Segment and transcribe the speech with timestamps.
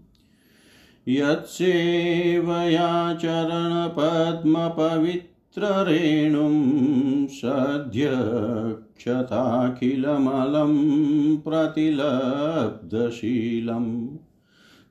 [1.07, 5.28] यत्सेवया चरणपद्मपवित्ररेणुं
[7.27, 8.09] सद्य
[8.97, 10.73] क्षताखिलमलं
[11.37, 14.07] प्रतिलब्धशीलम्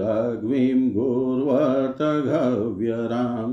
[0.00, 3.48] लघ्वीं गुर्वर्तघव्यरां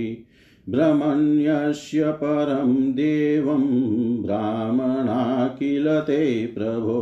[0.69, 3.63] ब्रह्मण्यस्य परं देवं
[4.23, 5.23] ब्राह्मणा
[5.59, 6.99] किल ते प्रभो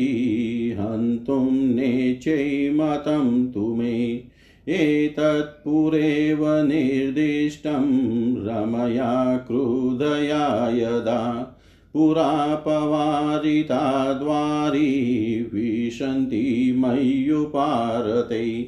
[0.85, 4.23] हन्तुं नेचैमतं तु मे
[4.69, 11.51] एतत्पुरेव निर्दिष्टं रमया क्रुधया यदा
[11.93, 18.67] पुरा पवारिता द्वारी विशन्ति मय्युपारते।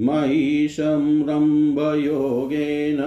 [0.00, 2.98] मयि संरम्भयोगेन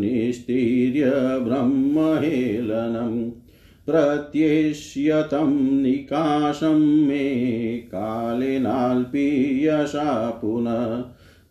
[0.00, 1.12] निस्तीर्य
[1.44, 3.41] ब्रह्महेलनम्
[3.86, 11.04] प्रत्येष्यतं निकाशं मे कालेनाल्पीयसा पुनः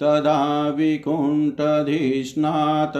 [0.00, 2.92] तदा विकुण्ठधिष्णात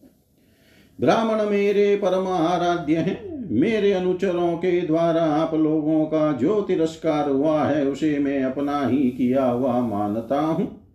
[0.99, 7.63] ब्राह्मण मेरे परम आराध्य हैं, मेरे अनुचरों के द्वारा आप लोगों का जो तिरस्कार हुआ
[7.63, 10.85] है, उसे मैं अपना ही किया हुआ मानता हूँ।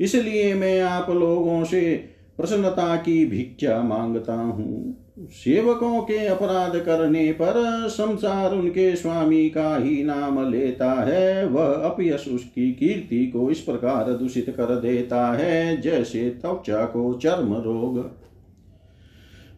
[0.00, 2.04] इसलिए मैं आप लोगों से
[2.36, 7.52] प्रसन्नता की भिक्षा माँगता हूँ। सेवकों के अपराध करने पर
[7.88, 14.12] संसार उनके स्वामी का ही नाम लेता है। वह अपयश उसकी कीर्ति को इस प्रकार
[14.12, 17.98] दूषित कर देता है, जैसे त्वचा को चर्म रोग।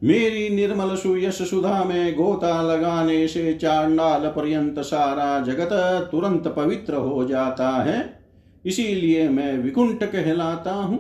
[0.05, 5.69] मेरी निर्मल सुयश सुधा में गोता लगाने से चांडाल पर्यंत सारा जगत
[6.13, 8.21] तुरंत पवित्र हो जाता है।
[8.67, 10.99] इसीलिए मैं विकुंठ कहलाता हूँ।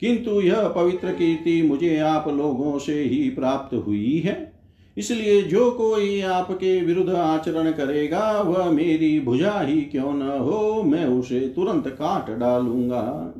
[0.00, 4.52] किंतु यह पवित्र कीर्ति मुझे आप लोगों से ही प्राप्त हुई है।
[4.96, 11.06] इसलिए जो कोई आपके विरुद्ध आचरण करेगा, वह मेरी भुजा ही क्यों न हो, मैं
[11.06, 13.34] उसे तुरंत काट डालूँगा।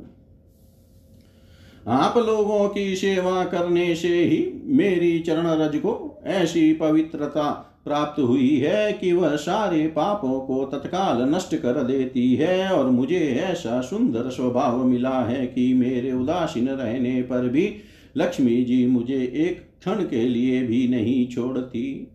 [1.87, 8.55] आप लोगों की सेवा करने से ही मेरी चरण रज को ऐसी पवित्रता प्राप्त हुई
[8.57, 14.29] है कि वह सारे पापों को तत्काल नष्ट कर देती है और मुझे ऐसा सुंदर
[14.29, 17.75] स्वभाव मिला है कि मेरे उदासीन रहने पर भी
[18.17, 22.11] लक्ष्मी जी मुझे एक क्षण के लिए भी नहीं छोड़ती।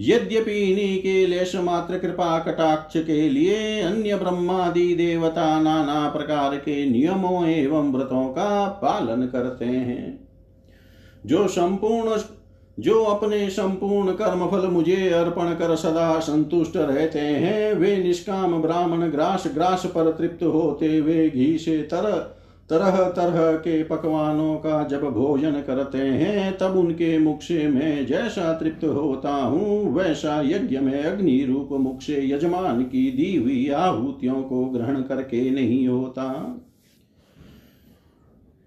[0.00, 6.84] यद्यपि इन्हीं के लेश मात्र कृपा कटाक्ष के लिए अन्य ब्रह्मादि देवता नाना प्रकार के
[6.90, 10.28] नियमों एवं व्रतों का पालन करते हैं।
[11.26, 12.16] जो संपूर्ण
[12.78, 19.08] जो अपने संपूर्ण कर्म फल मुझे अर्पण कर सदा संतुष्ट रहते हैं, वे निष्काम ब्राह्मण
[19.08, 22.34] ग्रास ग्रास पर तृप्त होते वे घी से तर,
[22.70, 28.52] तरह तरह के पकवानों का जब भोजन करते हैं, तब उनके मुख से मैं जैसा
[28.52, 34.42] तृप्त होता हूँ, वैसा यज्ञ में अग्नि रूप मुख से यजमान की दी हुई आहुतियों
[34.42, 36.24] को ग्रहण करके नहीं होता।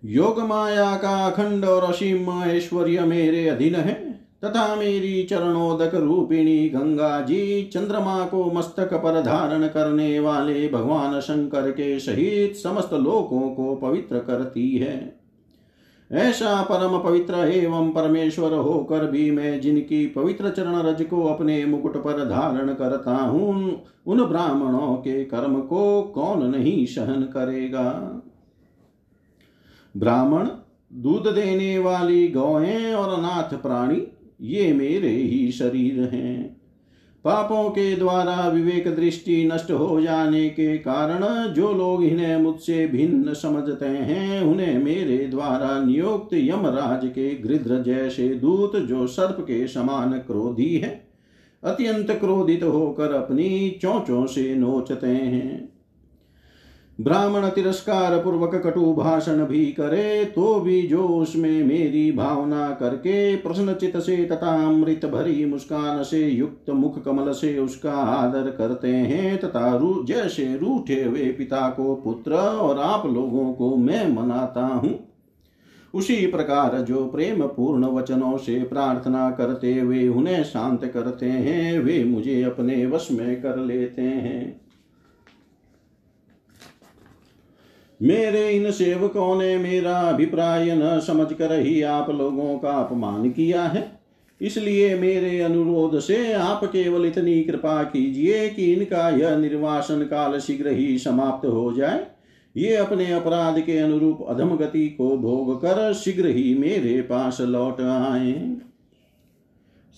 [0.04, 3.94] योग माया का अखंड और असीम ऐश्वर्य मेरे अधीन है
[4.46, 11.72] तथा मेरी चरणोदक रूपिणी गंगा जी चंद्रमा को मस्तक पर धारण करने वाले भगवान शंकर
[11.72, 15.22] के सहित समस्त लोकों को पवित्र करती है
[16.12, 21.98] ऐसा परम पवित्र एवं परमेश्वर होकर भी मैं जिनकी पवित्र चरण रज को अपने मुकुट
[21.98, 28.22] पर धारण करता हूँ, उन ब्राह्मणों के कर्म को कौन नहीं सहन करेगा?
[29.98, 30.48] ब्राह्मण,
[30.94, 34.08] दूध देने वाली गौएँ और अनाथ प्राणी,
[34.42, 36.62] ये मेरे ही शरीर हैं।
[37.26, 43.34] पापों के द्वारा विवेक दृष्टि नष्ट हो जाने के कारण जो लोग इन्हें मुझसे भिन्न
[43.34, 50.12] समझते हैं, उन्हें मेरे द्वारा नियुक्त यमराज के गृध्र जैसे दूत जो सर्प के समान
[50.12, 51.08] क्रोधी है,
[51.64, 55.71] अत्यंत क्रोधित होकर अपनी चोंचों से नोचते हैं।
[57.02, 63.98] ब्राह्मण तिरस्कार पूर्वक कटु भाषण भी करे तो भी जो उसमें मेरी भावना करके प्रश्नचित
[63.98, 69.78] से तथा अमृत भरी मुस्कान से युक्त मुख कमल से उसका आदर करते हैं, तथा
[69.78, 75.00] रू, जैसे रूठे हुए पिता को पुत्र और आप लोगों को मैं मनाता हूँ।
[75.94, 82.04] उसी प्रकार जो प्रेम पूर्ण वचनों से प्रार्थना करते हुए उन्हें शांत करते हैं, वे
[82.04, 84.61] मुझे अपने वश में कर लेते हैं।
[88.02, 94.00] मेरे इन सेवकों ने मेरा अभिप्राय न समझकर ही आप लोगों का अपमान किया है।
[94.42, 100.68] इसलिए मेरे अनुरोध से आप केवल इतनी कृपा कीजिए कि इनका यह निर्वासन काल शीघ्र
[100.68, 102.06] ही समाप्त हो जाए।
[102.56, 107.82] ये अपने अपराध के अनुरूप अधम गति को भोग कर शीघ्र ही मेरे पास लौट
[107.82, 108.34] आए।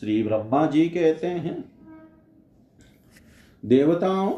[0.01, 1.63] श्री ब्रह्मा जी कहते हैं,
[3.63, 4.31] देवताओं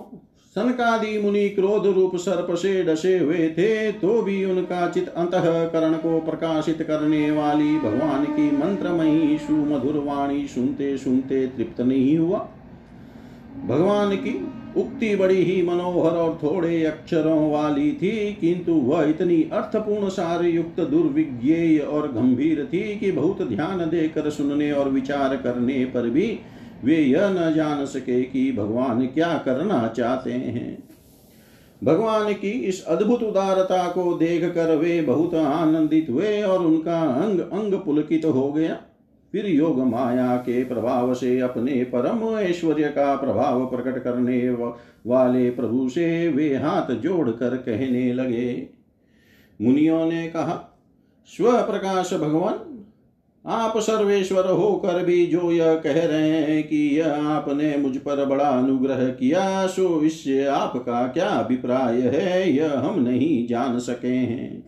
[0.55, 6.19] सनकादि मुनि क्रोध रूप सर्प से डसे हुए थे तो भी उनका चित अंतकरण को
[6.21, 12.39] प्रकाशित करने वाली भगवान की मंत्रमयी, सुमधुर वाणी सुनते सुनते तृप्त नहीं हुआ।
[13.65, 14.33] भगवान की
[14.77, 20.79] उक्ति बड़ी ही मनोहर और थोड़े अक्षरों वाली थी, किंतु वह इतनी अर्थपूर्ण सार युक्त
[20.81, 26.27] दुर्विज्ञेय और गंभीर थी कि बहुत ध्यान देकर सुनने और विचार करने पर भी
[26.85, 30.77] वे यह न जान सके कि भगवान क्या करना चाहते हैं।
[31.83, 37.39] भगवान की इस अद्भुत उदारता को देख कर वे बहुत आनंदित हुए और उनका अंग
[37.39, 38.81] अंग पुलकित हो गया।
[39.33, 44.49] फिर योग माया के प्रभाव से अपने परम ऐश्वर्य का प्रभाव प्रकट करने
[45.07, 48.67] वाले प्रभु से वे हाथ जोड़कर कहने लगे।
[49.61, 50.55] मुनियों ने कहा
[51.27, 52.53] स्व प्रकाश भगवान
[53.47, 58.45] आप सर्वेश्वर होकर भी जो यह कह रहे हैं कि यह आपने मुझ पर बड़ा
[58.45, 64.61] अनुग्रह किया, सो इससे आपका क्या अभिप्राय है, यह हम नहीं जान सके हैं।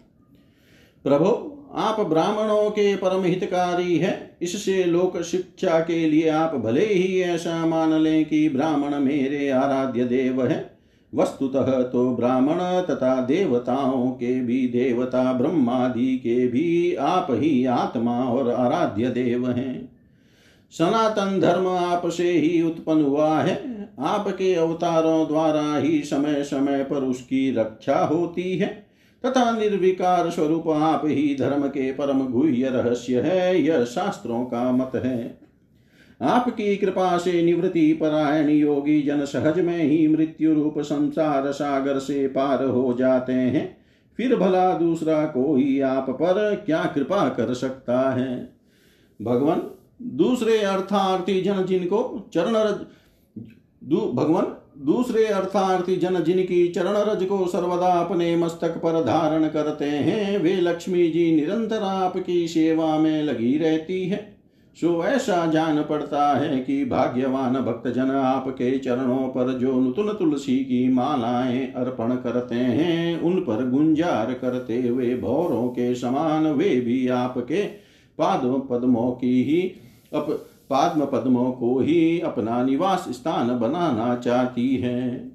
[1.04, 7.22] प्रभु, आप ब्राह्मणों के परम हितकारी है। इससे लोक शिक्षा के लिए आप भले ही
[7.22, 10.77] ऐसा मान लें कि ब्राह्मण मेरे आराध्य देव है।
[11.18, 18.52] वस्तुतः तो ब्राह्मण तथा देवताओं के भी देवता ब्रह्मादि के भी आप ही आत्मा और
[18.52, 19.98] आराध्य देव हैं।
[20.72, 26.96] सनातन धर्म आप से ही उत्पन्न हुआ है। आपके अवतारों द्वारा ही समय समय पर
[26.96, 28.88] उसकी रक्षा होती है।
[29.26, 34.92] तथा निर्विकार स्वरूप आप ही धर्म के परम गुह्य रहस्य है। यह शास्त्रों का मत
[34.96, 35.47] है।
[36.22, 42.28] आपकी कृपा से निवृत्ति परायण योगी जन सहज में ही मृत्यु रूप संसार सागर से
[42.28, 43.78] पार हो जाते हैं।
[44.18, 48.54] फिर भला दूसरा कोई आप पर क्या कृपा कर सकता है?
[49.22, 49.62] भगवान
[50.02, 52.54] दूसरे अर्थार्थी जन जिनको चरण
[53.84, 59.86] दू, भगवान दूसरे अर्थार्थी जन जिनकी चरण रज को सर्वदा अपने मस्तक पर धारण करते
[59.86, 64.37] हैं वे लक्ष्मी जी निरंतर आपकी सेवा में लगी रहती है।
[64.82, 70.94] सो ऐसा जान पड़ता है कि भाग्यवान भक्तजन आपके चरणों पर जो नूतन तुलसी की
[70.94, 77.64] मालाएँ अर्पण करते हैं, उन पर गुंजार करते हुए भौरों के समान वे भी आपके
[78.18, 79.62] पाद पद्मों की ही
[80.14, 80.28] अप
[80.70, 85.32] पाद्म पद्मों को ही अपना निवास स्थान बनाना चाहती है।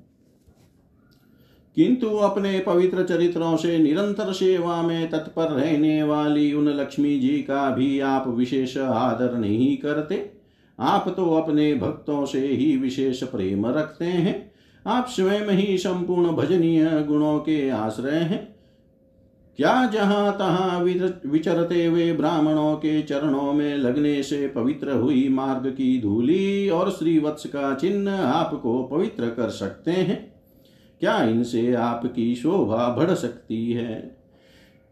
[1.76, 7.70] किंतु अपने पवित्र चरित्रों से निरंतर सेवा में तत्पर रहने वाली उन लक्ष्मी जी का
[7.70, 10.30] भी आप विशेष आदर नहीं करते।
[10.78, 14.50] आप तो अपने भक्तों से ही विशेष प्रेम रखते हैं।
[14.86, 18.56] आप स्वयं ही संपूर्ण भजनीय गुणों के आश्रय हैं।
[19.58, 20.82] क्या जहाँ तहां
[21.30, 27.46] विचरते हुए ब्राह्मणों के चरणों में लगने से पवित्र हुई मार्ग की धूली और श्रीवत्स
[27.46, 30.31] का चिन्ह आपको पवित्र कर सकते हैं?
[31.02, 34.16] क्या इनसे आपकी शोभा बढ़ सकती है?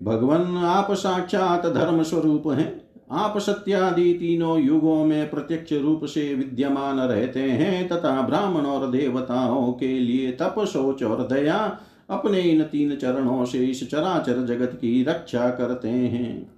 [0.03, 6.99] भगवान, आप साक्षात धर्म स्वरूप हैं। आप सत्यादि तीनों युगों में प्रत्यक्ष रूप से विद्यमान
[6.99, 12.97] रहते हैं तथा ब्राह्मण और देवताओं के लिए तप सोच और दया अपने इन तीन
[12.97, 16.53] चरणों से इस चराचर जगत की रक्षा करते हैं।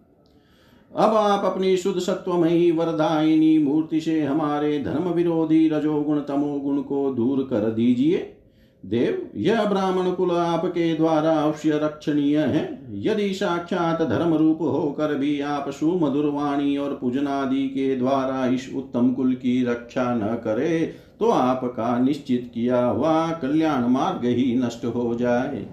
[0.97, 7.47] अब आप अपनी शुद्ध सत्वमयी वरदायिनी मूर्ति से हमारे धर्म विरोधी रजोगुण तमोगुण को दूर
[7.51, 8.37] कर दीजिए।
[8.85, 12.63] देव, यह ब्राह्मण कुल आपके द्वारा अवश्य रक्षणीय है।
[13.03, 19.33] यदि साक्षात धर्म रूप होकर भी आप सुमधुरवाणी और पूजनादि के द्वारा इस उत्तम कुल
[19.35, 20.81] की रक्षा न करे
[21.21, 25.65] तो आपका निश्चित किया हुआ कल्याण मार्ग ही नष्ट हो जाए।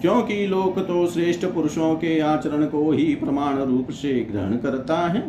[0.00, 5.20] क्योंकि लोक तो श्रेष्ठ पुरुषों के आचरण को ही प्रमाण रूप से ग्रहण करता है।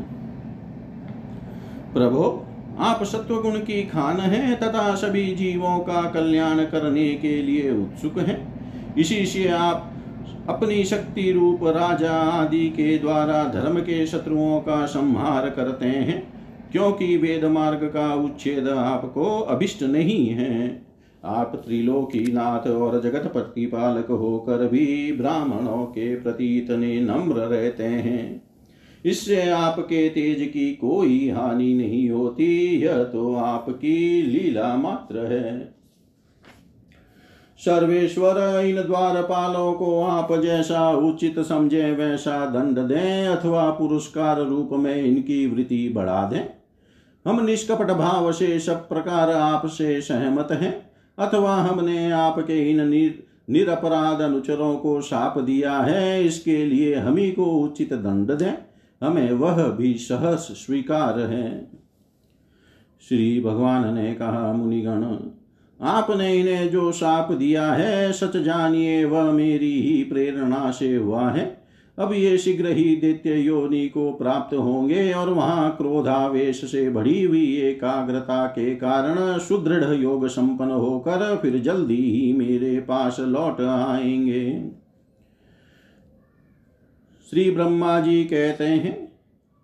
[1.93, 2.23] प्रभो
[2.81, 8.17] आप सत्व गुण की खान हैं तथा सभी जीवों का कल्याण करने के लिए उत्सुक
[8.19, 9.87] हैं। इसी से आप
[10.49, 16.21] अपनी शक्ति रूप राजा आदि के द्वारा धर्म के शत्रुओं का संहार करते हैं,
[16.71, 20.81] क्योंकि वेद मार्ग का उच्छेद आपको अभिष्ट नहीं है।
[21.25, 28.41] आप त्रिलोकी नाथ और जगत प्रतिपालक होकर भी ब्राह्मणों के प्रति इतने नम्र रहते हैं।
[29.05, 32.45] इससे आपके तेज की कोई हानि नहीं होती
[32.83, 35.73] यह तो आपकी लीला मात्र है।
[37.59, 44.95] सर्वेश्वर इन द्वारपालों को आप जैसा उचित समझे वैसा दंड दें अथवा पुरस्कार रूप में
[44.95, 46.43] इनकी वृत्ति बढ़ा दें।
[47.25, 50.73] हम निष्कपट भाव से सब प्रकार आपसे सहमत हैं
[51.17, 57.31] अथवा हमने आपके इन निर, निरपराध अनुचरों को साप दिया है इसके लिए हम ही
[57.31, 58.53] को उचित दंड दें।
[59.01, 61.71] हमें वह भी सहस स्वीकार है।
[63.07, 65.17] श्री भगवान ने कहा, मुनिगण,
[65.81, 71.61] आपने इन्हें जो साप दिया है, सच जानिए, वह मेरी ही प्रेरणा से हुआ है।
[71.99, 77.55] अब ये शीघ्र ही दैत्य योनि को प्राप्त होंगे और वहाँ क्रोधावेश से बढ़ी हुई
[77.55, 84.80] एकाग्रता के कारण सुदृढ़ योग संपन्न होकर फिर जल्दी ही मेरे पास लौट आएँगे।
[87.31, 88.93] श्री ब्रह्मा जी कहते हैं,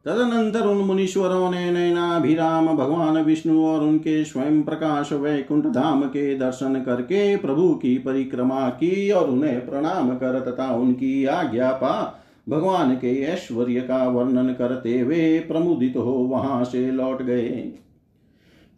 [0.05, 6.81] तदनंतर उन मुनीश्वरों ने नैनाभिराम भगवान विष्णु और उनके स्वयं प्रकाश वैकुंठ धाम के दर्शन
[6.81, 13.21] करके प्रभु की परिक्रमा की और उन्हें प्रणाम कर तथा उनकी आज्ञा पा, भगवान के
[13.21, 17.73] ऐश्वर्य का वर्णन करते हुए प्रमुदित हो वहाँ से लौट गए।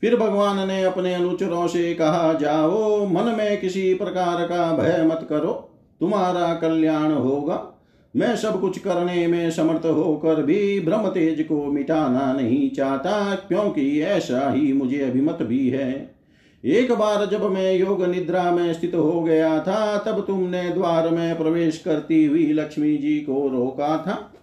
[0.02, 5.28] फिर भगवान ने अपने अनुचरों से कहा, जाओ, मन में किसी प्रकार का भय मत
[5.30, 7.75] करो, तुम्हारा कल्याण होगा।
[8.15, 14.02] मैं सब कुछ करने में समर्थ होकर भी ब्रह्म तेज को मिटाना नहीं चाहता, क्योंकि
[14.02, 16.15] ऐसा ही मुझे अभिमत भी है।
[16.65, 21.38] एक बार जब मैं योग निद्रा में स्थित हो गया था, तब तुमने द्वार में
[21.38, 24.34] प्रवेश करती हुई लक्ष्मी जी को रोका था।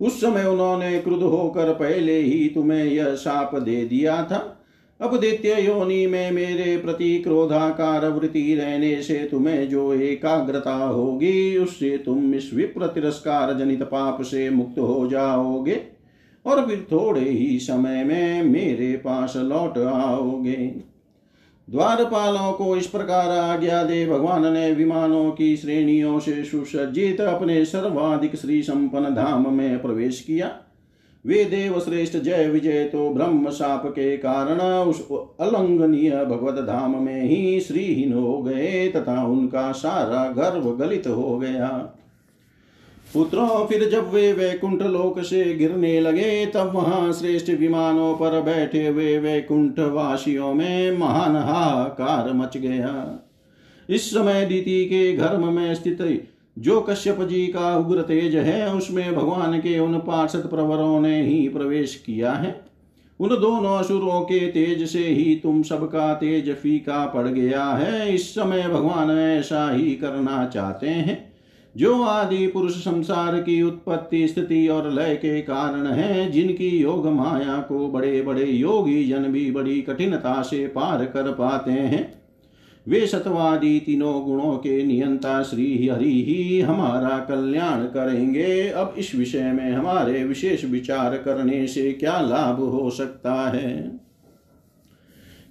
[0.00, 4.57] उस समय उन्होंने क्रुद्ध होकर पहले ही तुम्हें यह शाप दे दिया था।
[5.00, 11.98] अब दैत्य योनि में मेरे प्रति क्रोधाकार वृत्ति रहने से तुम्हें जो एकाग्रता होगी, उससे
[11.98, 15.80] तुम इस विप्र तिरस्कार जनित पाप से मुक्त हो जाओगे
[16.46, 20.74] और फिर थोड़े ही समय में मेरे पास लौट आओगे।
[21.68, 28.36] द्वारपालों को इस प्रकार आज्ञा दे, भगवान ने विमानों की श्रेणियों से सुसज्जित अपने सर्वाधिक
[28.36, 30.50] श्री संपन्न धाम में प्रवेश किया।
[31.28, 35.00] वे देव श्रेष्ठ जय विजय तो ब्रह्म शाप के कारण उस
[35.40, 41.68] अलंघनीय भगवत धाम में ही श्रीहीन हो गए तथा उनका सारा गर्व गलित हो गया।
[43.14, 48.86] पुत्रों, फिर जब वे वैकुंठ लोक से गिरने लगे, तब वहाँ श्रेष्ठ विमानों पर बैठे
[48.86, 53.24] हुए वैकुंठ वासियों में महान हाकार मच गया।
[53.88, 56.00] इस समय दीति के घर में स्थित
[56.58, 61.48] जो कश्यप जी का उग्र तेज है, उसमें भगवान के उन पार्षद प्रवरों ने ही
[61.48, 62.60] प्रवेश किया है।
[63.20, 68.34] उन दोनों असुरों के तेज से ही तुम सबका तेज फीका पड़ गया है। इस
[68.34, 71.32] समय भगवान ऐसा ही करना चाहते हैं।
[71.76, 77.58] जो आदि पुरुष संसार की उत्पत्ति, स्थिति और लय के कारण है, जिनकी योग माया
[77.60, 82.17] को बड़े बड़े योगी जन भी बड़ी कठिनता से पार कर पाते हैं।
[82.88, 89.52] वे सतवादी तीनों गुणों के नियंता श्री हरि ही हमारा कल्याण करेंगे। अब इस विषय
[89.52, 94.00] में हमारे विशेष विचार करने से क्या लाभ हो सकता है?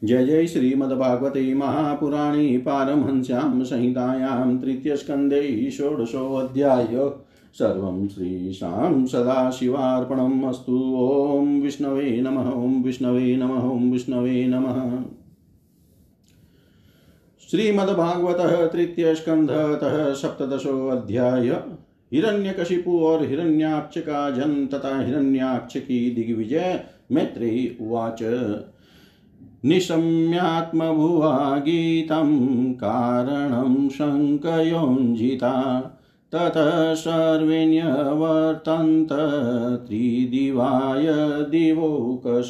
[0.03, 7.11] जय जय श्रीमद्भागवते महापुराणे पारमहंस्यां संहितायां तृतीयस्कन्धे षोडशोऽध्याय।
[7.53, 10.97] सर्वं श्रीशां सदाशिवार्पणम् अस्तु।
[11.33, 15.16] ॐ विष्णवे नमः, ॐ विष्णवे नमः, ॐ विष्णवे नमः।
[17.51, 21.61] श्रीमद्भागवत तृतीय स्कंधतः सप्तशोऽध्याय
[22.13, 28.19] हिरण्यकशिपु और हिरण्याक्ष का जन तथा हिरण्याक्ष की दिग्विजय मैत्रेयी उवाच।
[29.65, 35.81] निशम्यात्मभुवा गीतं कारणं शङ्कयोञ्जिता।
[36.31, 39.09] ततः सर्वेण्यवर्तन्त
[39.87, 41.05] त्रिदिवाय
[41.49, 42.49] दिवोकश।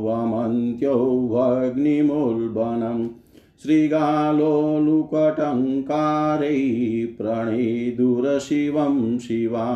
[0.04, 0.94] वमन्त्यो
[1.32, 3.08] भग्निमुल्बनम्
[3.62, 6.60] शृगालोलुकटङ्कारै
[7.18, 9.68] प्रणेदुरशिवं शिवा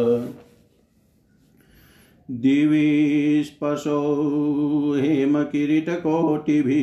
[2.31, 4.01] दिवि स्पशो
[5.01, 6.75] हेमकिरीटकोटिभिः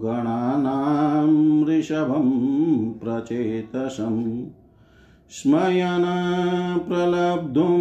[0.05, 1.30] गणानां
[1.68, 2.28] ऋषभं
[3.01, 4.22] प्रचेतसम्
[5.36, 6.05] स्मयन
[6.89, 7.78] प्रलब्धुं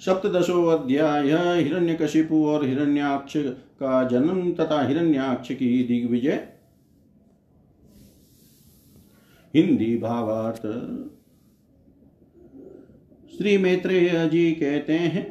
[0.00, 1.30] सप्तदशो अध्याय
[1.62, 3.36] हिरण्यकशिपु और हिरण्याक्ष
[3.80, 6.48] का जन्म तथा हिरण्याक्ष की दिग्विजय
[9.54, 10.62] हिंदी भावार्थ।
[13.36, 15.24] श्री मैत्रेय जी कहते हैं,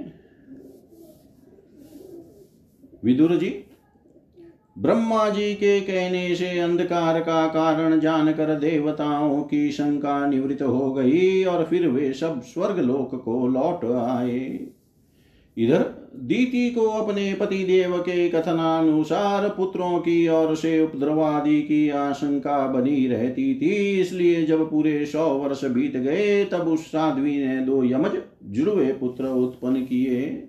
[3.03, 3.49] विदुर जी,
[4.77, 11.43] ब्रह्मा जी के कहने से अंधकार का कारण जानकर देवताओं की शंका निवृत्त हो गई
[11.43, 14.67] और फिर वे सब स्वर्ग लोक को लौट आए।
[15.57, 22.67] इधर दीति को अपने पति देव के कथनानुसार पुत्रों की ओर से उपद्रवादि की आशंका
[22.67, 27.83] बनी रहती थी। इसलिए जब पूरे सौ वर्ष बीत गए, तब उस साध्वी ने दो
[27.83, 28.11] यमज
[28.43, 30.47] जुड़वे पुत्र उत्पन्न किए।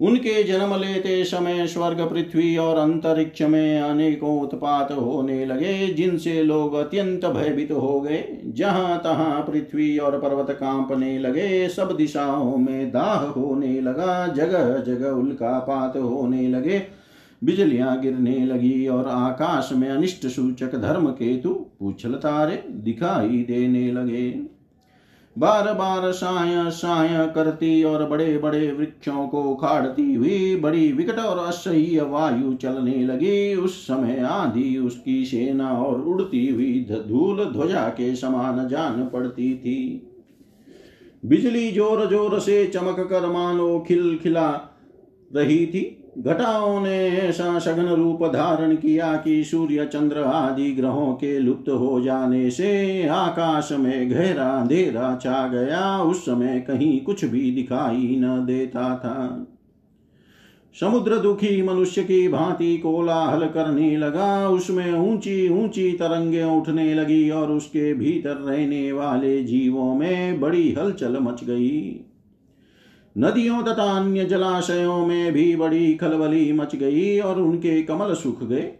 [0.00, 6.74] उनके जन्म लेते समय स्वर्ग, पृथ्वी और अंतरिक्ष में अनेकों उत्पात होने लगे, जिनसे लोग
[6.74, 13.18] अत्यंत भयभीत हो गए। जहाँ तहां पृथ्वी और पर्वत कांपने लगे, सब दिशाओं में दाह
[13.18, 16.82] होने लगा, जगह जगह उल्कापात होने लगे।
[17.44, 24.30] बिजलियाँ गिरने लगी और आकाश में अनिष्ट सूचक धर्म केतु पूछल तारे दिखाई देने लगे।
[25.36, 31.38] बार बार साय साय करती और बड़े बड़े वृक्षों को उखाड़ती हुई बड़ी विकट और
[31.38, 38.14] असह्य वायु चलने लगी। उस समय आधी उसकी सेना और उड़ती हुई धूल ध्वजा के
[38.16, 40.02] समान जान पड़ती थी।
[41.24, 44.50] बिजली ज़ोर ज़ोर से चमक कर मानो खिल खिला
[45.30, 51.38] रही थी। घटाओं ने ऐसा सघन रूप धारण किया कि सूर्य चंद्र आदि ग्रहों के
[51.38, 57.50] लुप्त हो जाने से आकाश में गहरा अंधेरा छा गया। उस समय कहीं कुछ भी
[57.50, 59.46] दिखाई न देता था।
[60.80, 67.52] समुद्र दुखी मनुष्य की भांति कोलाहल करने लगा। उसमें ऊँची ऊँची तरंगे उठने लगी और
[67.52, 72.04] उसके भीतर रहने वाले जीवों में बड़ी हलचल मच गई।
[73.18, 78.70] नदियों तथा अन्य जलाशयों में भी बड़ी खलबली मच गई और उनके कमल सूख गए।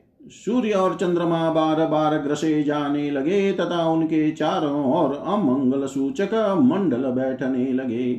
[0.44, 7.10] सूर्य और चंद्रमा बार बार ग्रसे जाने लगे तथा उनके चारों ओर अमंगल सूचक मंडल
[7.10, 8.12] बैठने लगे।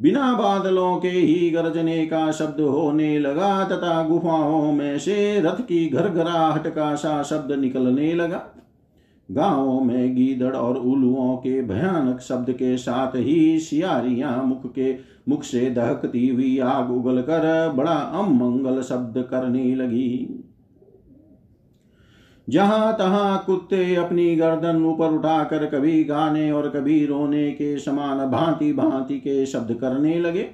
[0.00, 5.88] बिना बादलों के ही गरजने का शब्द होने लगा तथा गुफाओं में से रथ की
[5.88, 8.42] घरघराहट का सा शब्द निकलने लगा।
[9.30, 14.94] गाँवों में गीदड़ और उलुओं के भयानक शब्द के साथ ही सियारियाँ मुख के
[15.28, 20.44] मुख से दहकती हुई आग उगल कर बड़ा अमंगल शब्द करने लगी।
[22.48, 28.72] जहाँ तहां कुत्ते अपनी गर्दन ऊपर उठाकर कभी गाने और कभी रोने के समान भांति
[28.72, 30.48] भांति के शब्द करने लगे।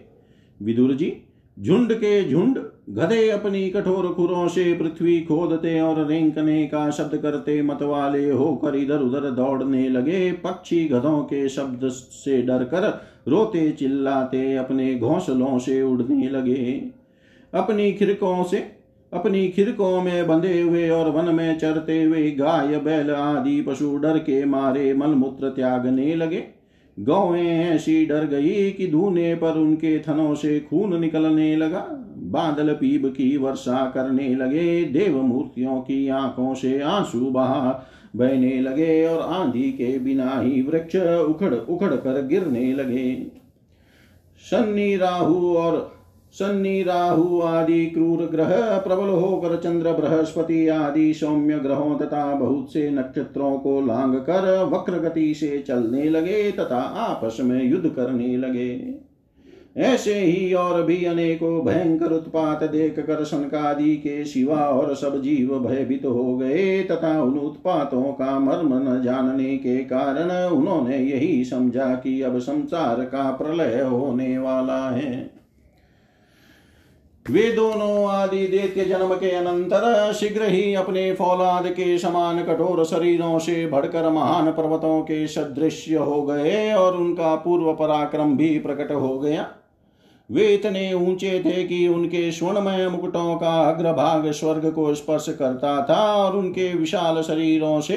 [0.63, 1.17] विदुर जी,
[1.61, 2.59] झुंड के झुंड
[2.89, 8.99] गधे अपनी कठोर खुरों से पृथ्वी खोदते और रेंकने का शब्द करते मतवाले होकर इधर
[8.99, 12.89] उधर दौड़ने लगे। पक्षी गधों के शब्द से डर कर
[13.29, 16.83] रोते चिल्लाते अपने घोंसलों से उड़ने लगे।
[17.55, 18.59] अपनी खिड़कों से,
[19.13, 24.19] अपनी खिड़कों में बंधे हुए और वन में चरते हुए गाय, बैल आदि पशु डर
[24.19, 26.56] के मारे मलमूत्र त्यागने लगे।
[26.99, 31.87] गौएँ ऐसी डर गई कि धूने पर उनके थनों से खून निकलने लगा।
[32.27, 37.87] बादल पीब की वर्षा करने लगे देव मूर्तियों की आँखों से आँसू बहा,
[38.17, 43.27] बहने लगे और आंधी के बिना ही वृक्ष उखड़ उखड़ कर गिरने लगे।
[44.51, 45.96] शनि, राहु और
[46.39, 52.91] शनि राहु आदि क्रूर ग्रह, प्रबल होकर चंद्र, बृहस्पति आदि सौम्य ग्रहों तथा बहुत से
[52.91, 58.95] नक्षत्रों को लांग कर वक्र गति से चलने लगे तथा आपस में युद्ध करने लगे।
[59.77, 65.59] ऐसे ही और भी अनेकों भयंकर उत्पात देख कर सनकादि के शिवा और सब जीव
[65.59, 71.95] भयभीत हो गए तथा उन उत्पातों का मर्म न जानने के कारण उन्होंने यही समझा
[71.95, 75.36] कि अब संसार का प्रलय होने वाला है।
[77.31, 83.39] वे दोनों आदि दैत्य जन्म के अनंतर शीघ्र ही अपने फौलाद के समान कठोर शरीरों
[83.39, 89.19] से भड़कर महान पर्वतों के सदृश हो गए और उनका पूर्व पराक्रम भी प्रकट हो
[89.19, 89.49] गया।
[90.31, 96.01] वे इतने ऊँचे थे कि उनके स्वर्णमय मुकुटों का अग्रभाग स्वर्ग को स्पर्श करता था
[96.15, 97.97] और उनके विशाल शरीरों से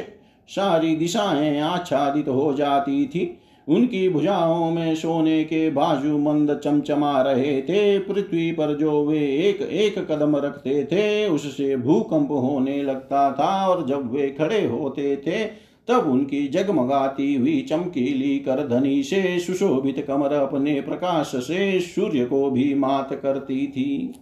[0.49, 3.25] सारी दिशाएँ आच्छादित हो जाती थी।
[3.69, 9.61] उनकी भुजाओं में सोने के बाजू मंद चमचमा रहे थे। पृथ्वी पर जो वे एक
[9.61, 15.69] एक कदम रखते थे, उससे भूकंप होने लगता था और जब वे खड़े होते थे,
[15.87, 22.51] तब उनकी जगमगाती हुई चमकीली कर धनी से सुशोभित कमर अपने प्रकाश से सूर्य को
[22.51, 24.13] भी मात करती थी।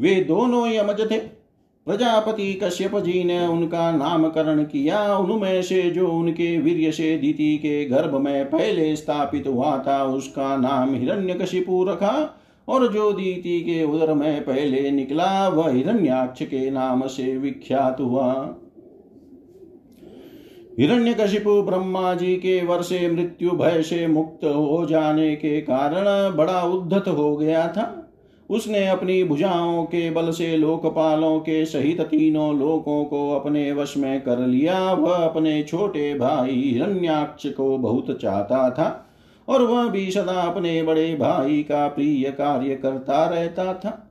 [0.00, 1.37] वे दोनों यमज थे।
[1.88, 7.84] प्रजापति कश्यप जी ने उनका नामकरण किया। उनमें से जो उनके वीर से दीति के
[7.84, 13.84] गर्भ में पहले स्थापित हुआ था, उसका नाम हिरण्य हिरण्यकशिपु रखा और जो दीति के
[13.84, 18.58] उदर में पहले निकला, वह हिरण्याक्ष के नाम से विख्यात हुआ।
[20.78, 27.08] हिरण्यकशिपु ब्रह्मा जी के वर्षे मृत्यु भय से मुक्त हो जाने के कारण बड़ा उद्धत
[27.08, 28.07] हो गया था।
[28.50, 34.20] उसने अपनी भुजाओं के बल से लोकपालों के सहित तीनों लोकों को अपने वश में
[34.20, 38.88] कर लिया। वह अपने छोटे भाई हिरण्याक्ष को बहुत चाहता था
[39.48, 44.04] और वह भी सदा अपने बड़े भाई का प्रिय कार्य करता रहता था।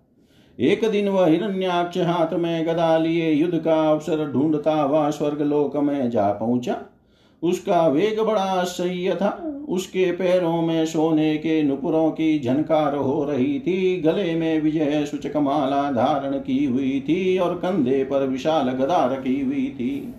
[0.59, 5.77] एक दिन वह हिरण्याक्ष हाथ में गदा लिए युद्ध का अवसर ढूंढता हुआ स्वर्ग लोक
[5.77, 6.75] में जा पहुँचा।
[7.43, 9.29] उसका वेग बड़ा असह्य था।
[9.69, 15.37] उसके पैरों में सोने के नुपुरों की झनकार हो रही थी। गले में विजय सूचक
[15.37, 20.13] माला धारण की हुई थी और कंधे पर विशाल गदा रखी हुई थी।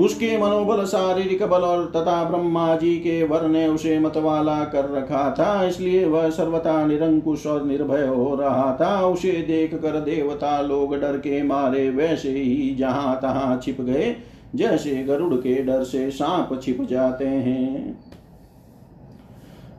[0.00, 5.30] उसके मनोबल, शारीरिक बल और तथा ब्रह्मा जी के वर ने उसे मतवाला कर रखा
[5.38, 10.96] था। इसलिए वह सर्वथा निरंकुश और निर्भय हो रहा था। उसे देख कर देवता लोग
[10.96, 14.14] डर के मारे, वैसे ही जहाँ तहां छिप गए
[14.54, 17.98] जैसे गरुड़ के डर से सांप छिप जाते हैं।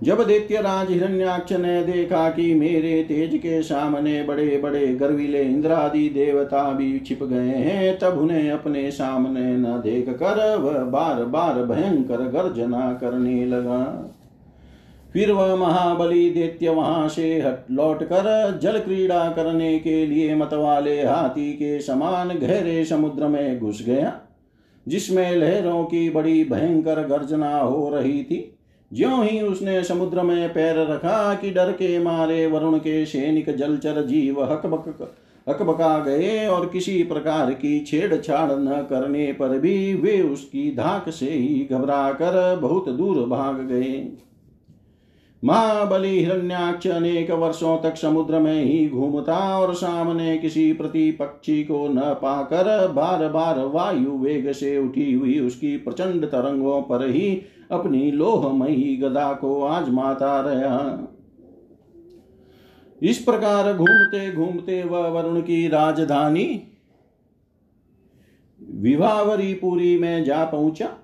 [0.04, 6.08] जब दैत्य राज हिरण्याक्ष ने देखा कि मेरे तेज के सामने बड़े बड़े गर्विले इंद्रादि
[6.10, 11.64] देवता भी छिप गए हैं, तब उन्हें अपने सामने न देख कर वह बार बार
[11.66, 13.84] भयंकर गर्जना करने लगा।
[15.14, 21.02] फिर वह महाबली दैत्य वहाँ से हट लौट कर जल क्रीड़ा करने के लिए मतवाले
[21.04, 24.20] हाथी के समान गहरे समुद्र में घुस गया।
[24.88, 28.58] जिसमें लहरों की बड़ी भयंकर गर्जना हो रही थी।
[28.94, 34.06] ज्यों ही उसने समुद्र में पैर रखा कि डर के मारे वरुण के सैनिक जलचर
[34.06, 35.12] जीव हकबक
[35.48, 41.30] हकबका गए और किसी प्रकार की छेड़छाड़ न करने पर भी वे उसकी धाक से
[41.30, 44.12] ही घबरा कर बहुत दूर भाग गए।
[45.44, 52.14] महाबली हिरण्याक्ष अनेक वर्षों तक समुद्र में ही घूमता और सामने किसी प्रतिपक्षी को न
[52.14, 58.96] पाकर बार बार वायु वेग से उठी हुई उसकी प्रचंड तरंगों पर ही अपनी लोहमयी
[58.98, 61.08] गदा को आजमाता रहा।
[63.02, 66.64] इस प्रकार घूमते घूमते वह वरुण की राजधानी
[68.62, 70.98] विवावरीपुरी में जा पहुँचा।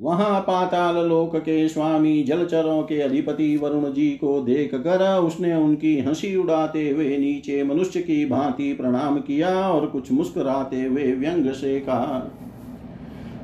[0.00, 5.98] वहाँ पाताल लोक के स्वामी जलचरों के अधिपति वरुण जी को देख कर उसने उनकी
[6.00, 11.80] हँसी उड़ाते हुए नीचे मनुष्य की भांति प्रणाम किया और कुछ मुस्कुराते हुए व्यंग से
[11.80, 12.30] कहा,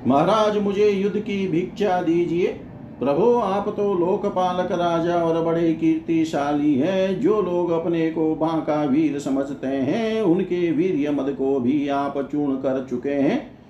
[0.06, 2.46] महाराज, मुझे युद्ध की भिक्षा दीजिए।
[3.00, 9.18] प्रभु, आप तो लोकपालक राजा और बड़े कीर्तिशाली है। जो लोग अपने को बांका वीर
[9.18, 13.61] समझते हैं, उनके वीर मद को भी आप चूर्ण कर चुके हैं।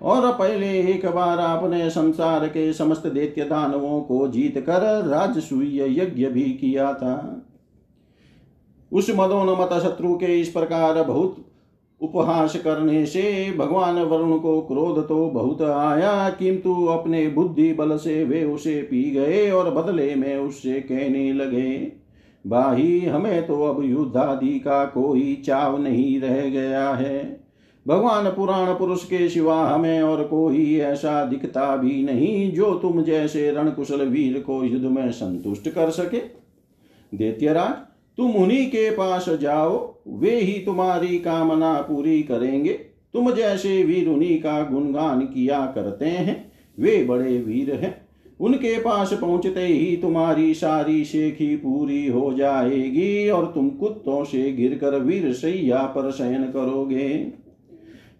[0.00, 6.26] और पहले एक बार आपने संसार के समस्त दैत्य दानवों को जीत कर राजसूय यज्ञ
[6.26, 7.46] भी किया था।
[8.92, 11.36] उस मदोन्मत शत्रु के इस प्रकार बहुत
[12.00, 18.24] उपहास करने से भगवान वरुण को क्रोध तो बहुत आया, किंतु अपने बुद्धि बल से
[18.24, 21.92] वे उसे पी गए और बदले में उससे कहने लगे,
[22.46, 27.39] भाई, हमें तो अब युद्धादि का कोई चाव नहीं रह गया है।
[27.86, 33.50] भगवान पुराण पुरुष के सिवा हमें और कोई ऐसा दिखता भी नहीं जो तुम जैसे
[33.50, 36.20] रणकुशल वीर को युद्ध में संतुष्ट कर सके।
[37.16, 37.72] दैत्यराज,
[38.16, 42.72] तुम उन्हीं के पास जाओ, वे ही तुम्हारी कामना पूरी करेंगे।
[43.12, 47.94] तुम जैसे वीर उन्हीं का गुणगान किया करते हैं, वे बड़े वीर हैं।
[48.40, 54.98] उनके पास पहुँचते ही तुम्हारी सारी शेखी पूरी हो जाएगी और तुम कुत्तों से गिरकर
[55.00, 57.32] वीर सैया पर शयन करोगे।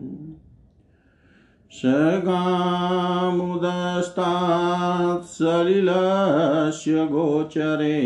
[5.23, 8.01] सलिलस्य गोचरे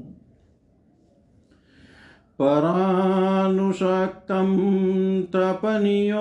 [2.40, 4.50] परानुषक्तं
[5.34, 6.16] तपनीयोपकल्पं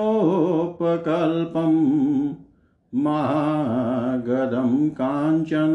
[3.05, 5.75] महागदं काञ्चन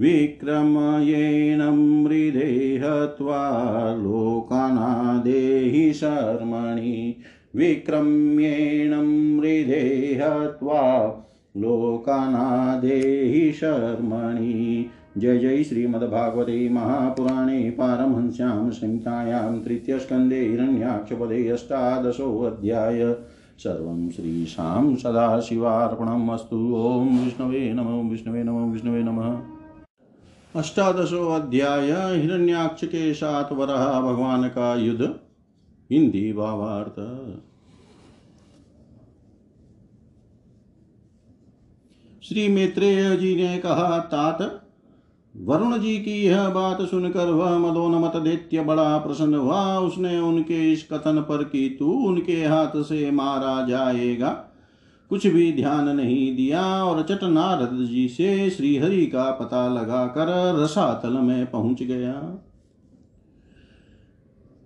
[0.01, 7.15] विक्रमयेन मृदे हत्वा लोकानादेहि शर्मणि।
[7.55, 11.15] विक्रम्येणं हृदे हत्वा
[11.57, 23.15] लोकानादेहि शर्मणि। जय जय श्रीमद्भागवते महापुराणे पारमहंस्यां संहितायां तृतीयस्कन्धे हिरण्याक्षपदे अष्टादशोऽध्याय
[23.57, 29.39] सर्वं श्रीशां सदाशिवार्पणम् अस्तु। ॐ विष्णवे नमो विष्णवे नमो, विष्णवे नमः।
[30.55, 31.91] अष्टादशो अध्याय
[32.21, 35.13] हिरण्याक्ष के साथ वराह भगवान का युद्ध।
[35.91, 36.95] हिंदी भावार्थ
[42.23, 44.60] श्री मैत्रेय जी ने कहा, तात
[45.35, 50.83] वरुण जी की यह बात सुनकर वह मदोनमत दैत्य बड़ा प्रसन्न हुआ। उसने उनके इस
[50.83, 54.29] कथन पर कि तू उनके हाथ से मारा जाएगा,
[55.11, 61.17] कुछ भी ध्यान नहीं दिया और चट नारद जी से श्रीहरि का पता लगाकर रसातल
[61.19, 62.13] में पहुँच गया।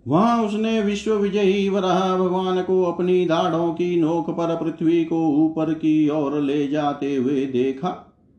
[0.05, 5.73] वहाँ उसने विश्व विजयी वराह भगवान को अपनी दाढ़ों की नोक पर पृथ्वी को ऊपर
[5.73, 7.89] की ओर ले जाते हुए देखा।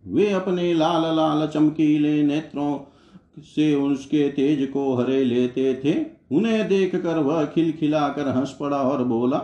[0.06, 2.92] वे अपने लाल लाल चमकीले नेत्रों
[3.38, 9.04] से उसके तेज को हरे लेते थे। उन्हें देख कर वह खिलखिलाकर हंस पड़ा और
[9.04, 9.36] बोला,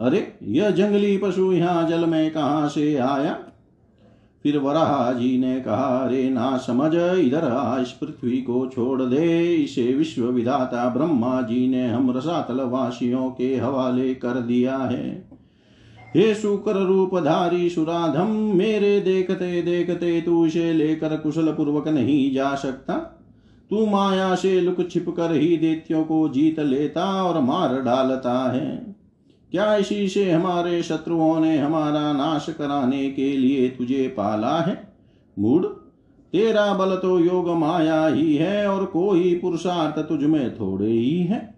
[0.00, 3.38] अरे, यह जंगली पशु यहाँ जल में कहाँ से आया?
[4.42, 9.82] फिर वराह जी ने कहा, अरे, ना समझ, इधर इस पृथ्वी को छोड़ दे। इसे
[9.82, 15.33] विश्व विधाता ब्रह्मा जी ने हम रसातल वासियों के हवाले कर दिया है।
[16.16, 22.94] हे शुक्र रूपधारी सुराधम, मेरे देखते देखते तू इसे लेकर कुशल पूर्वक नहीं जा सकता।
[23.70, 28.96] तू माया से लुक छिप कर ही दैत्यों को जीत लेता और मार डालता है।
[29.50, 34.92] क्या इसी से हमारे शत्रुओं ने हमारा नाश कराने के लिए तुझे पाला है?
[35.38, 35.66] मूड
[36.32, 41.53] तेरा बल तो योग माया ही है और कोई पुरुषार्थ तुझ में थोड़े ही है।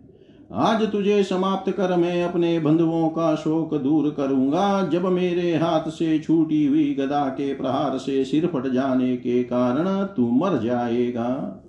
[0.53, 6.19] आज तुझे समाप्त कर मैं अपने बंधुओं का शोक दूर करूँगा। जब मेरे हाथ से
[6.19, 11.63] छूटी हुई गदा के प्रहार से सिर फट जाने के कारण तू मर जाएगा।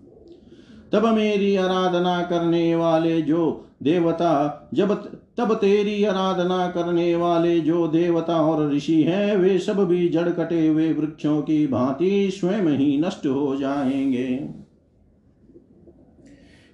[0.93, 4.93] तब मेरी आराधना करने वाले जो देवता, जब
[5.37, 10.67] तब तेरी आराधना करने वाले जो देवता और ऋषि हैं, वे सब भी जड़ कटे
[10.67, 14.66] हुए वृक्षों की भांति स्वयं ही नष्ट हो जाएँगे।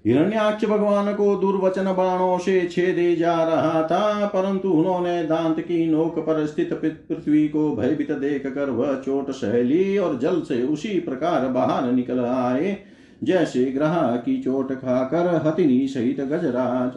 [0.05, 6.19] हिरण्याक्ष भगवान को दुर्वचन बाणों से छेदे जा रहा था, परंतु उन्होंने दांत की नोक
[6.19, 11.47] पर स्थित पृथ्वी को भयभीत देख कर वह चोट सहली और जल से उसी प्रकार
[11.47, 12.77] बाहर निकल आए,
[13.23, 16.91] जैसे ग्रह की चोट खाकर हथिनी सहित गजराज।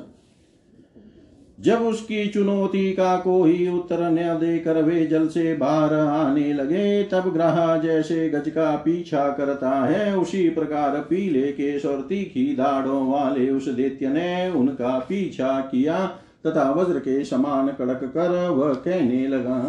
[1.60, 7.32] जब उसकी चुनौती का कोई उत्तर न देकर वे जल से बाहर आने लगे, तब
[7.32, 13.50] ग्रह जैसे गज का पीछा करता है, उसी प्रकार पीले केश और तीखी दाढ़ों वाले
[13.50, 16.06] उस दैत्य ने उनका पीछा किया,
[16.46, 19.60] तथा वज्र के समान कड़क कर वह कहने लगा,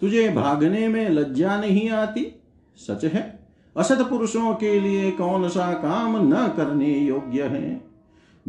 [0.00, 2.26] तुझे भागने में लज्जा नहीं आती?
[2.78, 3.38] सच है?
[3.76, 7.89] असत पुरुषों के लिए कौन सा काम न करने योग्य है?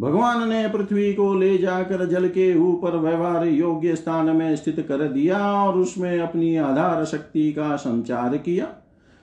[0.02, 4.97] भगवान ने पृथ्वी को ले जाकर जल के ऊपर व्यवहार योग्य स्थान में स्थित कर
[4.97, 8.68] दिया और उसमें अपनी आधार शक्ति का संचार किया।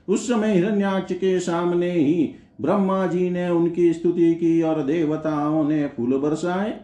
[0.08, 5.86] उस समय हिरण्याक्ष के सामने ही ब्रह्मा जी ने उनकी स्तुति की और देवताओं ने
[5.86, 6.80] फूल बरसाए।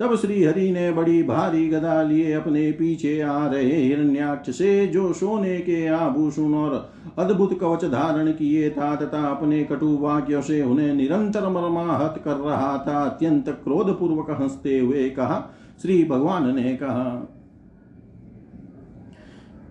[0.00, 5.12] तब श्री हरि ने बड़ी भारी गदा लिए अपने पीछे आ रहे हिरण्याक्ष से, जो
[5.12, 10.94] सोने के आभूषण और अद्भुत कवच धारण किए था तथा अपने कटु वाक्यों से उन्हें
[10.94, 15.50] निरंतर मर्माहत कर रहा था, अत्यंत क्रोध पूर्वक हँसते हुए कहा,
[15.82, 17.28] श्री भगवान ने कहा,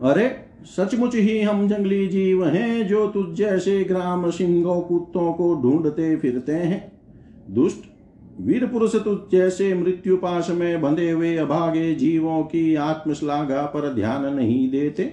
[0.02, 6.16] अरे, सचमुच ही हम जंगली जीव हैं, जो तुझ जैसे ग्राम सिंहों कुत्तों को ढूंढते
[6.16, 6.92] फिरते हैं।
[7.52, 7.93] दुष्ट
[8.40, 14.34] वीर पुरुष तुझ जैसे मृत्यु पाश में बंधे हुए अभागे जीवों की आत्मश्लाघा पर ध्यान
[14.36, 15.04] नहीं देते।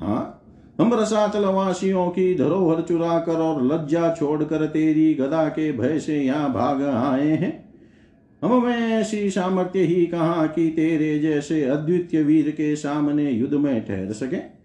[0.00, 0.34] हाँ
[0.80, 6.20] हम रसाचल वासियों की धरोहर चुरा कर और लज्जा छोड़कर तेरी गदा के भय से
[6.20, 7.52] यहाँ भाग आए हैं।
[8.42, 14.12] हम ऐसी सामर्थ्य ही कहा कि तेरे जैसे अद्वितीय वीर के सामने युद्ध में ठहर
[14.12, 14.57] सके।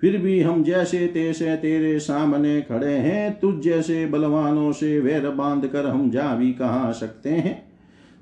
[0.00, 5.66] फिर भी हम जैसे तैसे तेरे सामने खड़े हैं, तुझ जैसे बलवानों से वैर बाँध
[5.66, 7.62] कर हम जा भी कहा सकते हैं?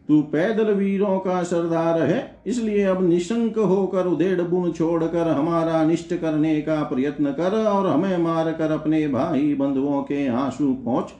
[0.08, 6.14] तू पैदल वीरों का सरदार है, इसलिए अब निशंक होकर उदेड़ बुन छोड़कर हमारा अनिष्ट
[6.14, 11.12] करने का प्रयत्न कर और हमें मार कर अपने भाई बंधुओं के आँसू पहुँच।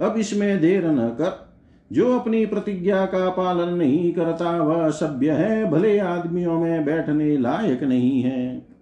[0.00, 1.54] अब इसमें देर न कर,
[1.90, 7.82] जो अपनी प्रतिज्ञा का पालन नहीं करता, वह सभ्य है, भले आदमियों में बैठने लायक
[7.82, 8.75] नहीं है।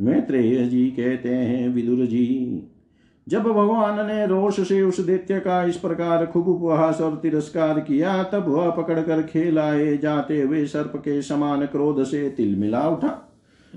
[0.00, 2.62] मैत्रेय जी कहते हैं, विदुर जी,
[3.28, 8.22] जब भगवान ने रोष से उस दैत्य का इस प्रकार खूब उपहास और तिरस्कार किया,
[8.22, 13.36] तब वह पकड़कर खेलाए जाते हुए सर्प के समान क्रोध से तिल मिला उठा।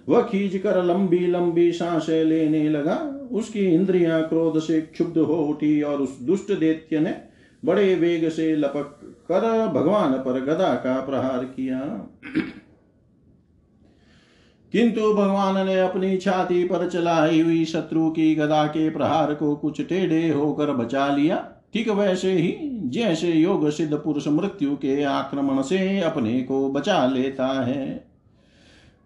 [0.09, 2.95] वह खींच कर लंबी लंबी साँसें लेने लगा।
[3.32, 7.15] उसकी इंद्रियाँ क्रोध से क्षुब्ध हो उठी और उस दुष्ट दैत्य ने
[7.65, 8.99] बड़े वेग से लपक
[9.32, 11.80] कर भगवान पर गदा का प्रहार किया।
[14.74, 19.82] किंतु भगवान ने अपनी छाती पर चलाई हुई शत्रु की गदा के प्रहार को कुछ
[19.82, 22.55] टेढ़े होकर बचा लिया। ठीक वैसे ही,
[22.89, 28.07] जैसे योग सिद्ध पुरुष मृत्यु के आक्रमण से अपने को बचा लेता है।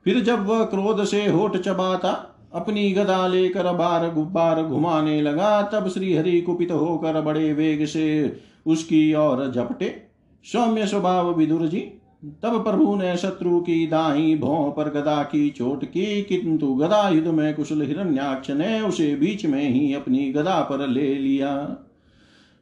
[0.03, 5.89] फिर जब वह क्रोध से होठ चबाता, अपनी गदा लेकर बार गुब्बार घुमाने लगा, तब
[5.89, 9.95] श्री हरि कुपित होकर बड़े वेग से उसकी ओर झपटे।
[10.43, 11.96] सौम्य स्वभाव विदुर जी
[12.43, 17.27] तब प्रभु ने शत्रु की दाई भों पर गदा की चोट की, किंतु गदा युद्ध
[17.27, 21.83] में कुशल हिरण्याक्ष ने उसे बीच में ही अपनी गदा पर ले लिया।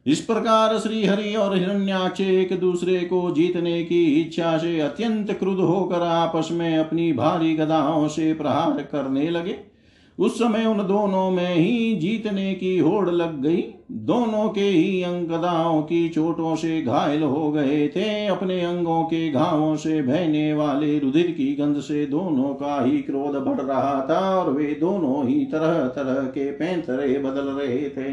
[0.06, 5.60] इस प्रकार श्री हरि और हिरण्याक्ष एक दूसरे को जीतने की इच्छा से अत्यंत क्रुद्ध
[5.60, 9.75] होकर आपस में अपनी भारी गदाओं से प्रहार करने लगे।
[10.18, 15.26] उस समय उन दोनों में ही जीतने की होड़ लग गई। दोनों के ही अंग
[15.28, 20.98] गदाओं की चोटों से घायल हो गए थे। अपने अंगों के घावों से बहने वाले
[20.98, 25.44] रुधिर की गंध से दोनों का ही क्रोध बढ़ रहा था और वे दोनों ही
[25.44, 28.10] तरह तरह के पैंतरे बदल रहे थे।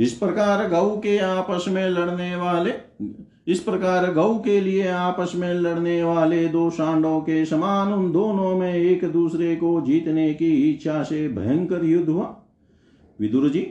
[0.00, 2.70] इस प्रकार गऊ के आपस में लड़ने वाले
[3.50, 8.58] इस प्रकार गौ के लिए आपस में लड़ने वाले दो सांडों के समान उन दोनों
[8.58, 12.36] में एक दूसरे को जीतने की इच्छा से भयंकर युद्ध हुआ।
[13.20, 13.66] विदुर जी,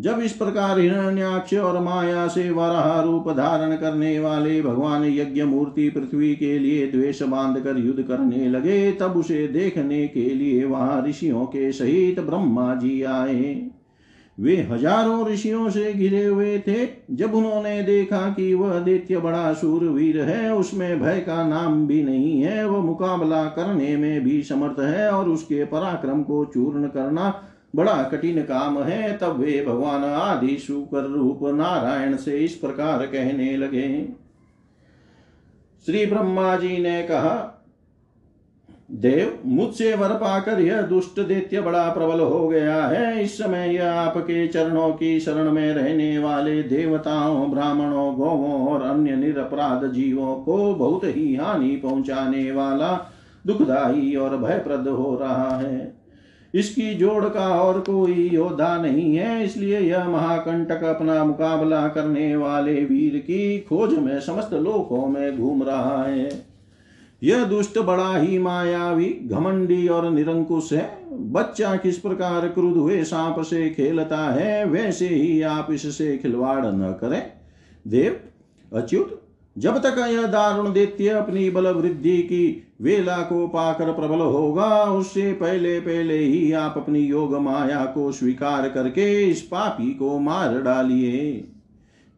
[0.00, 5.88] जब इस प्रकार हिरण्याक्ष और माया से वराह रूप धारण करने वाले भगवान यज्ञ मूर्ति
[5.90, 11.04] पृथ्वी के लिए द्वेष बाँध कर युद्ध करने लगे, तब उसे देखने के लिए वहाँ
[11.06, 13.70] ऋषियों के सहित ब्रह्मा जी आए।
[14.38, 20.20] वे हज़ारों ऋषियों से घिरे हुए थे। जब उन्होंने देखा कि वह दैत्य बड़ा सूरवीर
[20.20, 25.10] है, उसमें भय का नाम भी नहीं है, वह मुकाबला करने में भी समर्थ है
[25.10, 27.32] और उसके पराक्रम को चूर्ण करना
[27.76, 33.56] बड़ा कठिन काम है। तब वे भगवान आदि शुकर रूप नारायण से इस प्रकार कहने
[33.56, 33.88] लगे।
[35.86, 37.53] श्री ब्रह्मा जी ने कहा
[38.94, 43.92] देव मुझसे वर पाकर यह दुष्ट दैत्य बड़ा प्रबल हो गया है। इस समय यह
[43.92, 50.74] आपके चरणों की शरण में रहने वाले देवताओं, ब्राह्मणों, गौवों और अन्य निरपराध जीवों को
[50.74, 52.92] बहुत ही हानि पहुँचाने वाला
[53.46, 55.92] दुखदाई और भयप्रद हो रहा है।
[56.54, 62.74] इसकी जोड़ का और कोई योद्धा नहीं है, इसलिए यह महाकंटक अपना मुकाबला करने वाले
[62.74, 66.53] वीर की खोज में समस्त लोकों में घूम रहा है।
[67.22, 70.98] यह दुष्ट बड़ा ही मायावी, घमंडी और निरंकुश है।
[71.32, 76.96] बच्चा किस प्रकार क्रुद्ध हुए, सांप से खेलता है, वैसे ही आप इससे खिलवाड़ न
[77.00, 77.32] करें।
[77.88, 78.20] देव,
[78.78, 79.20] अच्युत,
[79.58, 85.32] जब तक यह दारुण दैत्य अपनी बल वृद्धि की वेला को पाकर प्रबल होगा, उससे
[85.32, 91.48] पहले पहले ही आप अपनी योग माया को स्वीकार करके इस पापी को मार डालिए।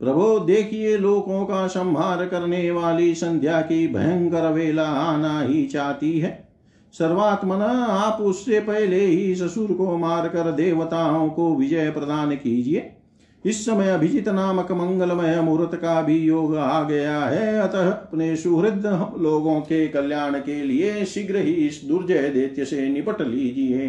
[0.01, 6.49] प्रभो, देखिए लोकों का संहार करने वाली संध्या की भयंकर वेला आना ही चाहती है।
[6.93, 12.93] सर्वात्मना, आप उससे पहले ही ससुर को मारकर देवताओं को विजय प्रदान कीजिए।
[13.45, 18.87] इस समय अभिजित नामक मंगलमय मुहूर्त का भी योग आ गया है। अतः अपने सुहृद
[19.19, 23.89] लोगों के कल्याण के लिए शीघ्र ही इस दुर्जय दैत्य से निपट लीजिए।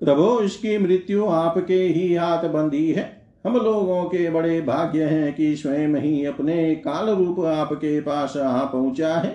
[0.00, 5.56] प्रभो, इसकी मृत्यु आपके ही हाथ बंदी है। हम लोगों के बड़े भाग्य हैं कि
[5.56, 9.30] स्वयं ही अपने काल रूप आपके पास आ पहुँचा है।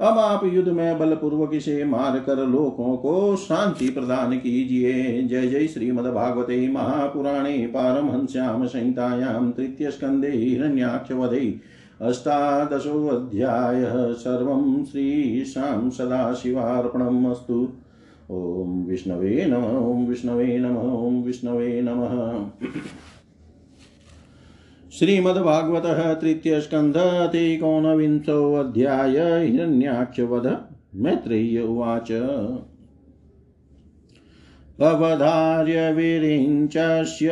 [0.00, 5.66] अब आप युद्ध में बलपूर्वक इसे मार कर लोकों को शांति प्रदान कीजिए। जय जय
[5.66, 11.60] श्रीमद्भागवते महापुराणे पारमहंस्याम संहितायां तृतीय स्कंदे हिरण्याक्ष वधे
[12.00, 17.68] अष्टादशोऽध्यायः। सर्वं श्रीशां सदाशिवार्पणम् अस्तु।
[18.30, 22.12] ॐ विष्णवे नम, ॐ विष्णवे नम, ॐ विष्णवे नमः।
[24.98, 26.96] श्रीमद्भागवत तृतीय स्कंध
[28.58, 30.56] अध्याय हिरण्याक्षवध
[30.94, 32.12] मैत्रेय उवाच।
[34.82, 37.30] अवधार्य विरिञ्चस्य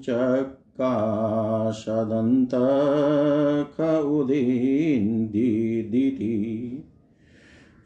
[0.02, 2.61] चक् काशदन्तक
[4.19, 6.35] उदीन्दिदिति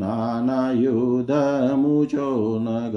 [0.01, 2.97] नानायुधमुचो नग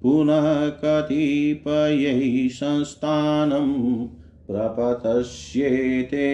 [0.02, 4.06] पुनः कतिपयै संस्थानं
[4.50, 6.28] प्रपतस्येते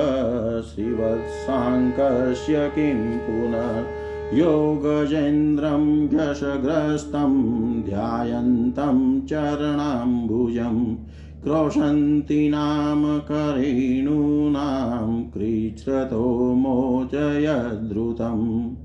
[0.64, 10.96] श्रीवत्साङ्कस्य किं पुनः योगजेन्द्रं यशग्रस्तं ध्यायन्तं चरणाम्बुजं
[11.44, 18.76] क्रोशन्ति नाम करेणूनां कृच्छ्रतो मोचयद्रुतम्।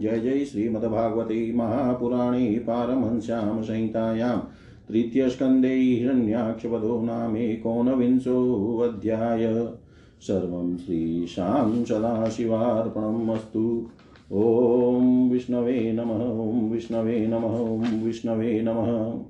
[0.00, 4.38] जय जय श्रीमद्भागवते महापुराणे पारमहंस्यां संहितायां
[4.88, 9.68] तृतीयस्कन्धे हिरण्याक्षवधो नामेकोनविंशोऽध्याय
[10.20, 13.90] सर्वं श्रीशां सदाशिवार्पणम् अस्तु
[14.32, 19.20] ॐ विष्णवे नमः, ॐ विष्णवे नमः, ॐ विष्णवे नमः।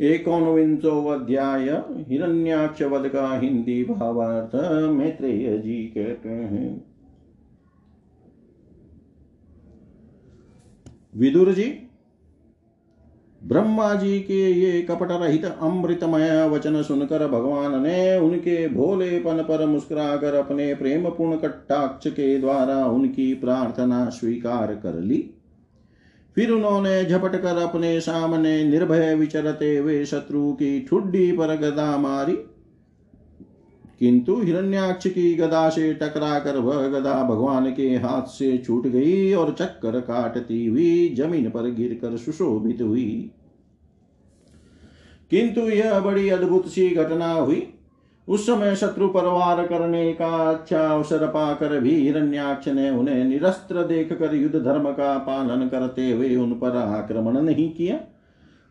[0.00, 6.84] एकोनविंशो अध्याय हिरण्याक्ष वध का हिंदी भावार्थ मैत्रेय जी कहते हैं।
[11.16, 11.89] विदुर जी
[13.50, 20.34] ब्रह्मा जी के ये कपट रहित अमृतमय वचन सुनकर भगवान ने उनके भोलेपन पर मुस्कुराकर
[20.34, 25.30] अपने प्रेम पूर्ण कटाक्ष के द्वारा उनकी प्रार्थना स्वीकार कर ली।
[26.36, 32.36] फिर उन्होंने झपट कर अपने सामने निर्भय विचरते हुए शत्रु की ठुड्डी पर गदा मारी।
[33.98, 39.32] किंतु हिरण्याक्ष की गदा से टकरा कर वह गदा भगवान के हाथ से छूट गई
[39.32, 43.30] और चक्कर काटती हुई ज़मीन पर गिरकर सुशोभित हुई।
[45.30, 47.66] किंतु यह बड़ी अद्भुत सी घटना हुई।
[48.28, 53.82] उस समय शत्रु पर वार करने का अच्छा अवसर पाकर भी हिरण्याक्ष ने उन्हें निरस्त्र
[53.82, 57.98] देख कर युद्ध धर्म का पालन करते हुए उन पर आक्रमण नहीं किया।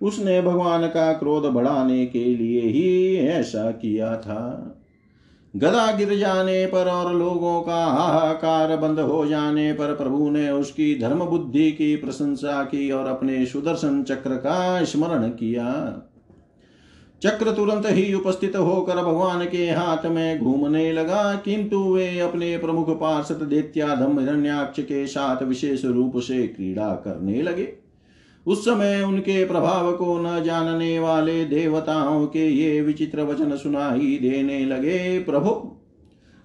[0.01, 4.75] उसने भगवान का क्रोध बढ़ाने के लिए ही ऐसा किया था।
[5.55, 10.99] गदा गिर जाने पर और लोगों का हाहाकार बंद हो जाने पर प्रभु ने उसकी
[10.99, 15.65] धर्म बुद्धि की प्रशंसा की और अपने सुदर्शन चक्र का स्मरण किया।
[17.21, 22.89] चक्र तुरंत ही उपस्थित होकर भगवान के हाथ में घूमने लगा, किंतु वे अपने प्रमुख
[22.89, 27.67] पार्षद दैत्याधम हिरण्याक्ष के साथ विशेष रूप से क्रीड़ा करने लगे।
[28.45, 34.63] उस समय उनके प्रभाव को न जानने वाले देवताओं के ये विचित्र वचन सुनाई देने
[34.65, 35.49] लगे, प्रभु,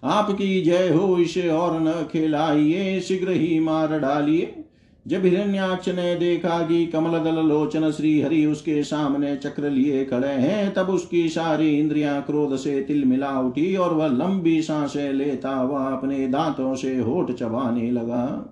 [0.02, 4.63] आपकी जय हो, इसे और न खिलाइए, शीघ्र ही मार डालिए।
[5.06, 10.28] जब हिरण्याक्ष ने देखा कि कमल दल लोचन श्री हरि उसके सामने चक्र लिए खड़े
[10.28, 15.62] हैं, तब उसकी सारी इंद्रियाँ क्रोध से तिल मिला उठी और वह लंबी साँसें लेता
[15.62, 18.50] वह अपने दांतों से होठ चबाने लगा।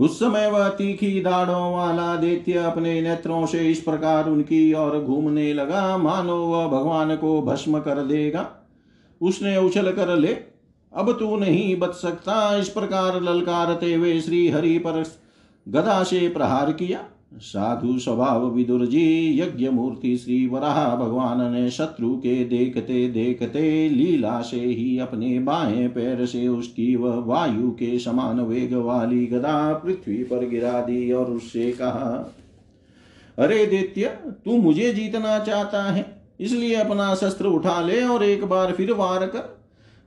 [0.00, 5.52] उस समय वह तीखी दाढ़ों वाला दैत्य अपने नेत्रों से इस प्रकार उनकी ओर घूमने
[5.54, 8.50] लगा। मानो वह भगवान को भस्म कर देगा।
[9.20, 10.36] उसने उछल कर ले
[10.92, 15.04] अब तू नहीं बच सकता। इस प्रकार ललकारते हुए श्री हरि पर
[15.66, 17.04] गदा से प्रहार किया।
[17.34, 24.40] साधु स्वभाव विदुर जी, यज्ञ मूर्ति श्री वराह भगवान ने शत्रु के देखते देखते लीला
[24.40, 30.16] से ही अपने बाएँ पैर से उसकी वह वायु के समान वेग वाली गदा पृथ्वी
[30.24, 32.34] पर गिरा दी और उससे कहा,
[33.38, 34.08] अरे दैत्य,
[34.44, 36.04] तू मुझे जीतना चाहता है,
[36.40, 39.59] इसलिए अपना शस्त्र उठा ले और एक बार फिर वार कर।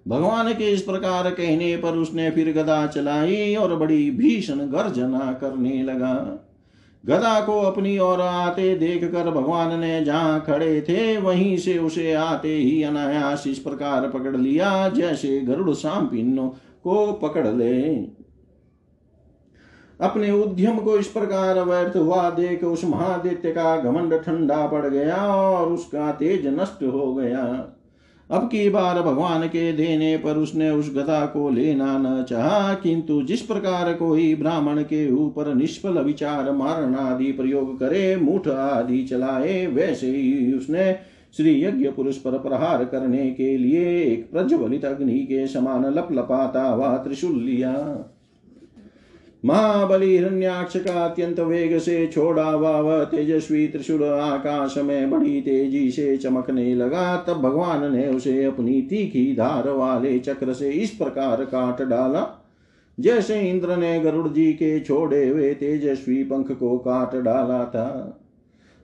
[0.07, 5.83] भगवान के इस प्रकार कहने पर उसने फिर गदा चलाई और बड़ी भीषण गर्जना करने
[5.83, 6.15] लगा।
[7.05, 12.13] गदा को अपनी ओर आते देख कर भगवान ने जहाँ खड़े थे, वहीं से उसे
[12.13, 16.47] आते ही अनायास इस प्रकार पकड़ लिया, जैसे गरुड़ सांपिन्नों
[16.83, 17.93] को पकड़ ले।
[19.99, 25.25] अपने उद्यम को इस प्रकार व्यर्थ हुआ देख उस महादित्य का घमंड ठंडा पड़ गया
[25.35, 27.43] और उसका तेज नष्ट हो गया।
[28.29, 33.21] अब की बार भगवान के देने पर उसने उस गदा को लेना न चाहा, किंतु
[33.21, 39.65] जिस प्रकार कोई ब्राह्मण के ऊपर निष्फल विचार मारण आदि प्रयोग करे, मूठ आदि चलाए,
[39.65, 40.95] वैसे ही उसने
[41.37, 46.63] श्री यज्ञ पुरुष पर प्रहार करने के लिए एक प्रज्वलित अग्नि के समान लप लपाता
[46.63, 47.73] हुआ त्रिशूल लिया।
[49.43, 55.89] महाबली हिरण्याक्ष का अत्यंत वेग से छोड़ा हुआ वह तेजस्वी त्रिशूल आकाश में बड़ी तेज़ी
[55.91, 61.43] से चमकने लगा, तब भगवान ने उसे अपनी तीखी धार वाले चक्र से इस प्रकार
[61.45, 62.27] काट डाला।
[62.99, 68.19] जैसे इंद्र ने गरुड़ जी के छोड़े हुए तेजस्वी पंख को काट डाला था।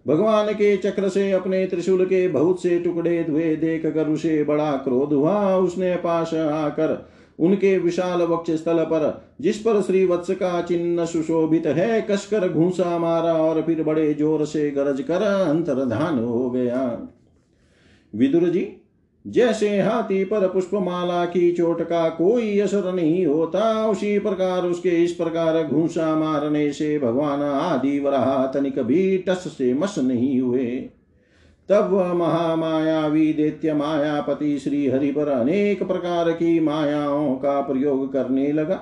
[0.07, 4.71] भगवान के चक्र से अपने त्रिशूल के बहुत से टुकड़े हुए देख कर उसे बड़ा
[4.71, 6.93] क्रोध हुआ। उसने पास आकर
[7.39, 12.97] उनके विशाल वक्ष स्थल पर, जिस पर श्री वत्स का चिन्ह सुशोभित है, कसकर घूसा
[12.99, 16.83] मारा और फिर बड़े ज़ोर से गरज कर अंतर्धान हो गया।
[18.13, 18.67] विदुर जी,
[19.25, 25.11] जैसे हाथी पर पुष्पमाला की चोट का कोई असर नहीं होता, उसी प्रकार उसके इस
[25.11, 30.89] प्रकार घूसा मारने से भगवान आदि वराह तनिक भी टस से मस नहीं हुए।
[31.69, 38.51] तब वह महामायावी दैत्य मायापति श्री हरि पर अनेक प्रकार की मायाओं का प्रयोग करने
[38.51, 38.79] लगा,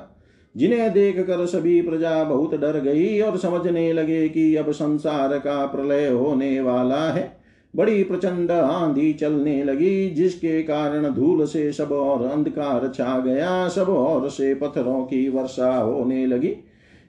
[0.55, 5.65] जिन्हें देख कर सभी प्रजा बहुत डर गई और समझने लगे कि अब संसार का
[5.65, 7.31] प्रलय होने वाला है।
[7.75, 13.89] बड़ी प्रचंड आंधी चलने लगी, जिसके कारण धूल से सब और अंधकार छा गया, सब
[13.89, 16.55] और से पत्थरों की वर्षा होने लगी।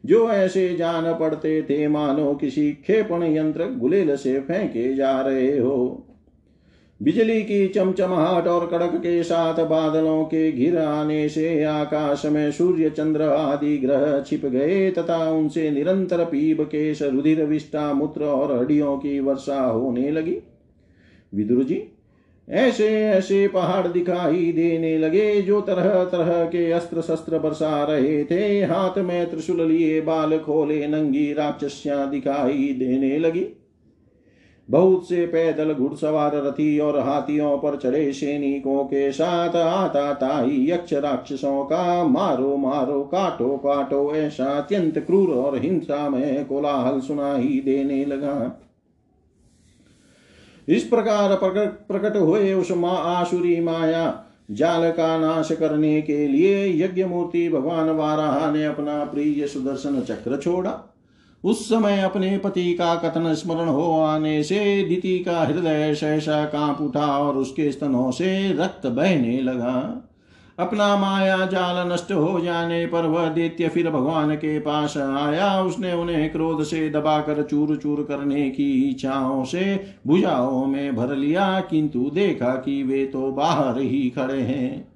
[0.07, 6.05] जो ऐसे जान पड़ते थे मानो किसी खेपण यंत्र गुलेल से फेंके जा रहे हो।
[7.03, 12.91] बिजली की चमचमाहट और कड़क के साथ बादलों के घिर आने से आकाश में सूर्य,
[12.91, 18.97] चंद्र आदि ग्रह छिप गए तथा उनसे निरंतर पीब केश, रुधिर विष्टा मूत्र और हड्डियों
[18.99, 20.37] की वर्षा होने लगी।
[21.35, 21.83] विदुर जी
[22.51, 28.65] ऐसे ऐसे पहाड़ दिखाई देने लगे, जो तरह तरह के अस्त्र शस्त्र बरसा रहे थे।
[28.65, 33.47] हाथ में त्रिशूल लिए, बाल खोले, नंगी राक्षस्या दिखाई देने लगी।
[34.71, 40.93] बहुत से पैदल घुड़सवार रथी और हाथियों पर चढ़े सैनिकों के साथ आता ताई यक्ष
[40.93, 48.05] राक्षसों का मारो मारो, काटो काटो, ऐसा अत्यंत क्रूर और हिंसा में कोलाहल सुनाई देने
[48.05, 48.65] लगा।
[50.69, 51.35] इस प्रकार
[51.89, 57.91] प्रकट हुए उस मा आसुरी माया जाल का नाश करने के लिए यज्ञ मूर्ति भगवान
[57.91, 60.95] वाराह ने अपना प्रिय सुदर्शन चक्र छोड़ा।
[61.45, 66.81] उस समय अपने पति का कथन स्मरण हो आने से दिति का हृदय सहसा काँप
[66.81, 70.05] उठा और उसके स्तनों से रक्त बहने लगा।
[70.59, 75.93] अपना माया जाल नष्ट हो जाने पर वह दैत्य फिर भगवान के पास आया। उसने
[75.93, 82.11] उन्हें क्रोध से दबाकर चूर चूर करने की इच्छाओं से भुजाओं में भर लिया, किंतु
[82.15, 84.87] देखा कि वे तो बाहर ही खड़े हैं।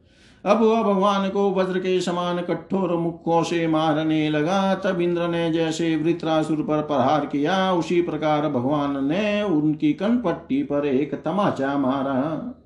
[0.44, 5.50] अब वह भगवान को वज्र के समान कठोर मुक्कों से मारने लगा। तब इंद्र ने
[5.50, 12.58] जैसे वृत्रासुर पर प्रहार किया, उसी प्रकार भगवान ने उनकी कनपट्टी पर एक तमाचा मारा।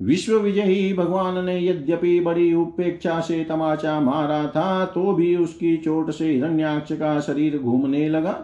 [0.00, 6.10] विश्व विजयी भगवान ने यद्यपि बड़ी उपेक्षा से तमाचा मारा था तो भी उसकी चोट
[6.10, 8.34] से हिरण्याक्ष का शरीर घूमने लगा।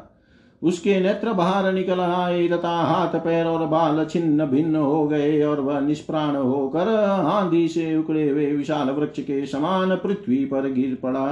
[0.63, 5.61] उसके नेत्र बाहर निकल आए तथा हाथ, पैर और बाल छिन्न भिन्न हो गए और
[5.61, 11.29] वह निष्प्राण होकर आंधी से उकड़े हुए विशाल वृक्ष के समान पृथ्वी पर गिर पड़ा।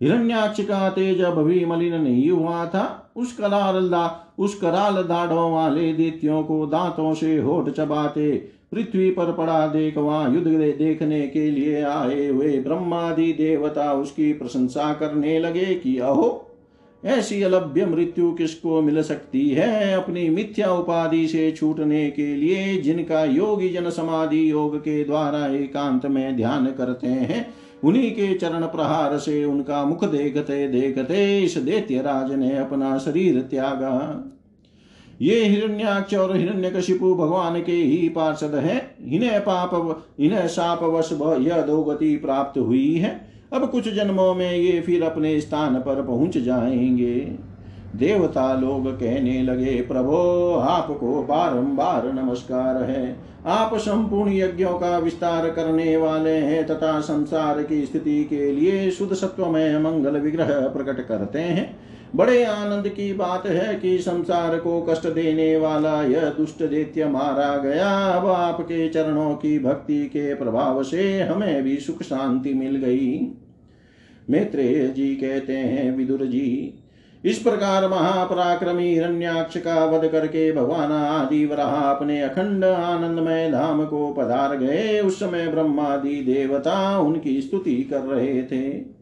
[0.00, 5.92] हिरण्याक्ष का तेज अब भी मलिन नहीं हुआ था। उस कराल उस कराल दाढ़ों वाले
[5.92, 10.46] दित्यों को दांतों से होठ चबाते पृथ्वी पर पड़ा देख वहाँ युद्ध
[10.78, 16.50] देखने के लिए आए हुए ब्रह्मादि देवता उसकी प्रशंसा करने लगे कि, अहो,
[17.04, 23.24] ऐसी अलभ्य मृत्यु किसको मिल सकती है अपनी मिथ्या उपाधि से छूटने के लिए जिनका
[23.24, 27.54] योगी जन समाधि योग के द्वारा एकांत में ध्यान करते हैं?
[27.84, 33.40] उन्हीं के चरण प्रहार से उनका मुख देखते देखते इस दैत्य राज ने अपना शरीर
[33.40, 34.24] त्यागा।
[35.22, 41.12] ये हिरण्याक्ष और हिरण्य हिरण्यकशिपु भगवान के ही पार्षद हैं। इन्हें पाप इन्हें शाप वश
[41.22, 46.02] यह दो गति प्राप्त हुई है। अब कुछ जन्मों में ये फिर अपने स्थान पर
[46.02, 47.54] पहुँच जाएँगे।
[47.96, 53.16] देवता लोग कहने लगे, प्रभो, आपको बारंबार नमस्कार है।
[53.46, 59.12] आप संपूर्ण यज्ञों का विस्तार करने वाले हैं तथा संसार की स्थिति के लिए शुद्ध
[59.12, 64.80] सत्व में मंगल विग्रह प्रकट करते हैं। बड़े आनंद की बात है कि संसार को
[64.82, 70.82] कष्ट देने वाला यह दुष्ट दैत्य मारा गया। अब आपके चरणों की भक्ति के प्रभाव
[70.82, 73.32] से हमें भी सुख शांति मिल गई।
[74.30, 76.74] मैत्रेय जी कहते हैं, विदुर जी,
[77.24, 84.12] इस प्रकार महापराक्रमी हिरण्याक्ष का वध करके भगवान आदि वराह अपने अखंड आनंदमय धाम को
[84.12, 88.93] पधार गए। उस समय ब्रह्मादि देवता उनकी स्तुति कर रहे थे।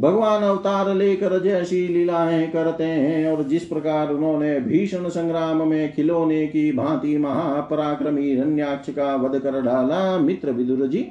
[0.00, 6.46] भगवान अवतार लेकर जैसी लीलाएँ करते हैं और जिस प्रकार उन्होंने भीषण संग्राम में खिलौने
[6.46, 11.08] की भांति महापराक्रमी हिरण्याक्ष का वध कर डाला, मित्र विदुर जी,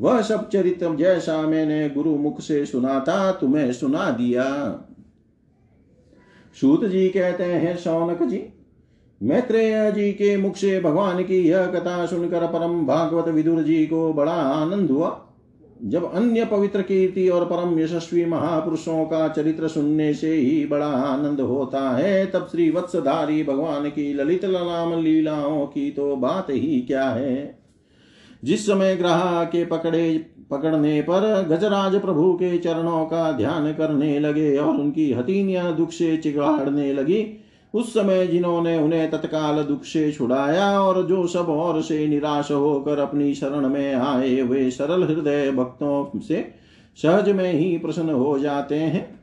[0.00, 4.44] वह सब चरित्र जैसा मैंने गुरु मुख से सुना था, तुम्हें सुना दिया।
[6.60, 8.44] सूत जी कहते हैं, शौनक जी,
[9.22, 14.12] मैत्रेय जी के मुख से भगवान की यह कथा सुनकर परम भागवत विदुर जी को
[14.12, 15.22] बड़ा आनंद हुआ।
[15.84, 21.40] जब अन्य पवित्र कीर्ति और परम यशस्वी महापुरुषों का चरित्र सुनने से ही बड़ा आनंद
[21.40, 27.08] होता है, तब श्री वत्सधारी भगवान की ललित नाम लीलाओं की तो बात ही क्या
[27.08, 27.58] है।
[28.44, 34.56] जिस समय ग्रह के पकड़े, पकड़ने पर गजराज प्रभु के चरणों का ध्यान करने लगे
[34.56, 37.22] और उनकी हथीनियाँ दुख से चिगाड़ने लगी
[37.76, 42.98] उस समय जिन्होंने उन्हें तत्काल दुख से छुड़ाया और जो सब और से निराश होकर
[42.98, 46.54] अपनी शरण में आए, वे सरल हृदय भक्तों से
[47.02, 49.20] सहज में ही प्रसन्न हो जाते हैं।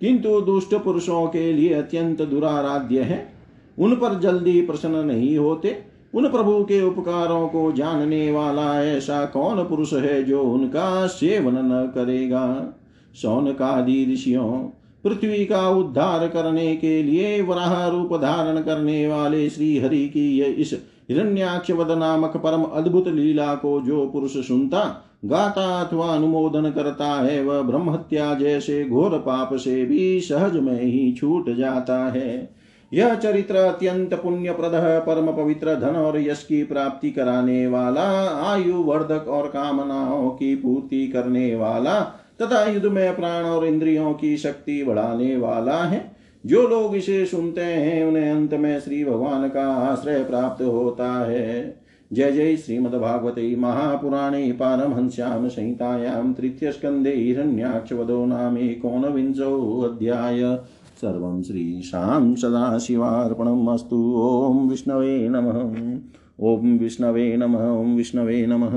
[0.00, 3.32] किंतु दुष्ट पुरुषों के लिए अत्यंत दुराराध्य है।
[3.78, 5.78] उन पर जल्दी प्रसन्न नहीं होते।
[6.14, 11.92] उन प्रभु के उपकारों को जानने वाला ऐसा कौन पुरुष है जो उनका सेवन न
[11.94, 12.74] करेगा?
[13.14, 20.08] सौनकादि ऋषियों पृथ्वी का उद्धार करने के लिए वराह रूप धारण करने वाले श्री हरि
[20.08, 20.74] की ये इस
[21.10, 27.62] हिरण्याक्षवद नामक परम अद्भुत लीला को जो पुरुष सुनता, गाता अथवा अनुमोदन करता है, वह
[27.62, 32.58] ब्रह्मत्या जैसे घोर पाप से भी सहज में ही छूट जाता है।
[32.92, 34.72] यह चरित्र अत्यंत पुण्य प्रद
[35.06, 41.06] परम पवित्र धन और यश की प्राप्ति कराने वाला आयु वर्धक और कामनाओं की पूर्ति
[41.06, 46.96] करने वाला तथा युद्ध में प्राण और इंद्रियों की शक्ति बढ़ाने वाला है। जो लोग
[46.96, 51.80] इसे सुनते हैं, उन्हें अंत में श्री भगवान का आश्रय प्राप्त होता है।
[52.12, 60.58] जय जय श्रीमद्भागवते महापुराणे पारमहंस्यां संहितायां तृतीयस्कन्धे हिरण्याक्षवदो नामेकोनविंशोऽध्याय
[61.00, 65.98] सर्वं श्रीशां सदाशिवार्पणम् अस्तु। ॐ विष्णवे नमः।
[66.48, 68.74] ॐ विष्णवे नमः। ॐ विष्णवे नमः।